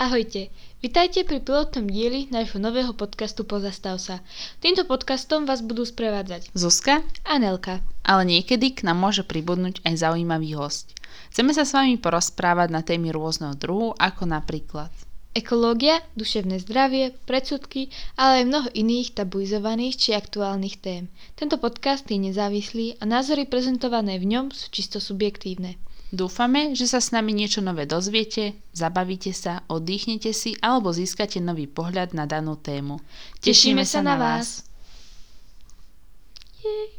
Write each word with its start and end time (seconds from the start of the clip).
Ahojte, 0.00 0.48
vitajte 0.80 1.28
pri 1.28 1.44
pilotnom 1.44 1.84
dieli 1.84 2.24
nášho 2.32 2.56
nového 2.56 2.96
podcastu 2.96 3.44
Pozastav 3.44 4.00
sa. 4.00 4.24
Týmto 4.64 4.88
podcastom 4.88 5.44
vás 5.44 5.60
budú 5.60 5.84
sprevádzať 5.84 6.56
Zuzka, 6.56 7.04
a 7.28 7.36
Nelka. 7.36 7.84
ale 8.00 8.24
niekedy 8.24 8.72
k 8.72 8.88
nám 8.88 8.96
môže 8.96 9.28
pribudnúť 9.28 9.84
aj 9.84 10.00
zaujímavý 10.00 10.56
host. 10.56 10.96
Chceme 11.36 11.52
sa 11.52 11.68
s 11.68 11.76
vami 11.76 12.00
porozprávať 12.00 12.72
na 12.72 12.80
témy 12.80 13.12
rôzneho 13.12 13.52
druhu, 13.52 13.92
ako 14.00 14.24
napríklad 14.24 14.88
Ekológia, 15.36 16.00
duševné 16.16 16.64
zdravie, 16.64 17.12
predsudky, 17.28 17.92
ale 18.16 18.40
aj 18.40 18.48
mnoho 18.48 18.68
iných 18.72 19.20
tabuizovaných 19.20 20.00
či 20.00 20.10
aktuálnych 20.16 20.80
tém. 20.80 21.12
Tento 21.36 21.60
podcast 21.60 22.08
je 22.08 22.16
nezávislý 22.16 22.96
a 22.98 23.04
názory 23.04 23.44
prezentované 23.44 24.16
v 24.16 24.32
ňom 24.32 24.48
sú 24.48 24.72
čisto 24.72 24.96
subjektívne. 24.96 25.76
Dúfame, 26.10 26.74
že 26.74 26.90
sa 26.90 26.98
s 26.98 27.14
nami 27.14 27.30
niečo 27.30 27.62
nové 27.62 27.86
dozviete, 27.86 28.58
zabavíte 28.74 29.30
sa, 29.30 29.62
oddychnete 29.70 30.34
si 30.34 30.58
alebo 30.58 30.90
získate 30.90 31.38
nový 31.38 31.70
pohľad 31.70 32.18
na 32.18 32.26
danú 32.26 32.58
tému. 32.58 32.98
Tešíme 33.38 33.86
sa 33.86 34.02
na 34.02 34.18
vás. 34.18 34.66